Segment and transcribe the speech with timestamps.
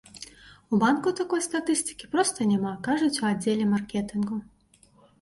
[0.71, 4.35] У банку такой статыстыкі проста няма, кажуць у аддзеле маркетынгу.